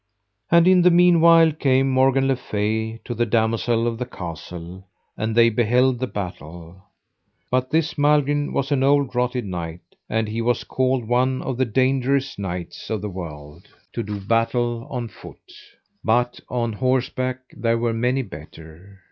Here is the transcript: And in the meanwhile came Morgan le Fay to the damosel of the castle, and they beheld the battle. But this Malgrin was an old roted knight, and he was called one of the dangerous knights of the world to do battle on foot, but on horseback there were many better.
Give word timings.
And 0.49 0.67
in 0.67 0.81
the 0.81 0.89
meanwhile 0.89 1.51
came 1.51 1.91
Morgan 1.91 2.27
le 2.27 2.35
Fay 2.35 2.97
to 3.05 3.13
the 3.13 3.27
damosel 3.27 3.85
of 3.85 3.99
the 3.99 4.05
castle, 4.07 4.87
and 5.15 5.35
they 5.35 5.51
beheld 5.51 5.99
the 5.99 6.07
battle. 6.07 6.83
But 7.51 7.69
this 7.69 7.99
Malgrin 7.99 8.51
was 8.51 8.71
an 8.71 8.81
old 8.81 9.13
roted 9.13 9.45
knight, 9.45 9.81
and 10.09 10.27
he 10.27 10.41
was 10.41 10.63
called 10.63 11.07
one 11.07 11.43
of 11.43 11.55
the 11.57 11.65
dangerous 11.65 12.39
knights 12.39 12.89
of 12.89 13.03
the 13.03 13.09
world 13.11 13.67
to 13.93 14.01
do 14.01 14.19
battle 14.19 14.87
on 14.89 15.07
foot, 15.07 15.37
but 16.03 16.39
on 16.49 16.73
horseback 16.73 17.37
there 17.55 17.77
were 17.77 17.93
many 17.93 18.23
better. 18.23 18.99